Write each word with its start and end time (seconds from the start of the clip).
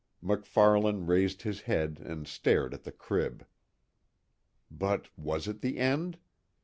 MacFarlane 0.19 1.05
raised 1.05 1.43
his 1.43 1.61
head 1.61 2.01
and 2.03 2.27
stared 2.27 2.73
at 2.73 2.81
the 2.85 2.91
crib. 2.91 3.45
But, 4.71 5.09
was 5.15 5.47
it 5.47 5.61
the 5.61 5.77
end? 5.77 6.17